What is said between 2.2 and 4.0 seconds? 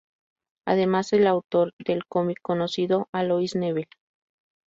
conocido "Alois Nebel".